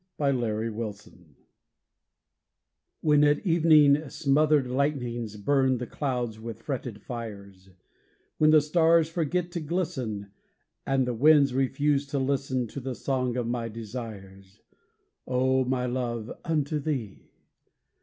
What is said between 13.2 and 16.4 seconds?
of my desires, Oh, my love,